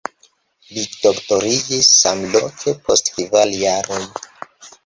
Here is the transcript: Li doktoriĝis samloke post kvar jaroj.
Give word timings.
Li 0.77 0.85
doktoriĝis 1.03 1.91
samloke 1.97 2.75
post 2.89 3.15
kvar 3.19 3.55
jaroj. 3.67 4.03